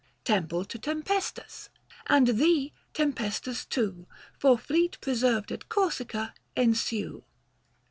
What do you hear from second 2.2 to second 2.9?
thee,